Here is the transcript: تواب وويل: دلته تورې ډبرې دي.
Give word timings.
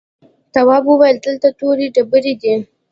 تواب 0.53 0.83
وويل: 0.87 1.17
دلته 1.25 1.47
تورې 1.59 1.85
ډبرې 1.95 2.33
دي. 2.41 2.53